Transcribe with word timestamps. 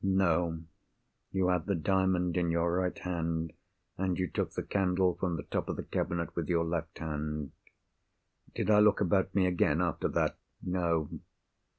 "No. 0.03 0.61
You 1.31 1.49
had 1.49 1.67
the 1.67 1.75
Diamond 1.75 2.35
in 2.35 2.49
your 2.49 2.73
right 2.77 2.97
hand; 2.97 3.53
and 3.99 4.17
you 4.17 4.27
took 4.27 4.53
the 4.53 4.63
candle 4.63 5.13
from 5.13 5.37
the 5.37 5.43
top 5.43 5.69
of 5.69 5.75
the 5.75 5.83
cabinet 5.83 6.35
with 6.35 6.49
your 6.49 6.65
left 6.65 6.97
hand." 6.97 7.51
"Did 8.55 8.71
I 8.71 8.79
look 8.79 8.99
about 8.99 9.35
me 9.35 9.45
again, 9.45 9.79
after 9.79 10.07
that?" 10.07 10.37
"No." 10.63 11.11